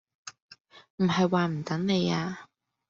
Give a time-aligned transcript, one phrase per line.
[0.97, 2.49] 唔係話唔等你啊